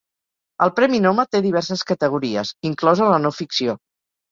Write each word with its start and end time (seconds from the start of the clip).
El 0.65 0.71
Premi 0.79 1.01
Noma 1.07 1.25
té 1.35 1.43
diverses 1.47 1.85
categories, 1.93 2.55
inclosa 2.73 3.13
la 3.15 3.23
no-ficció. 3.29 3.79